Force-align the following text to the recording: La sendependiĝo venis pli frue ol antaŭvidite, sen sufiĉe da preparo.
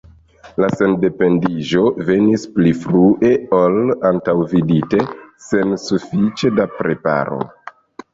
La 0.63 0.67
sendependiĝo 0.75 1.81
venis 2.07 2.45
pli 2.55 2.71
frue 2.85 3.31
ol 3.57 3.77
antaŭvidite, 4.11 5.03
sen 5.49 5.77
sufiĉe 5.85 6.51
da 6.61 6.67
preparo. 6.79 7.39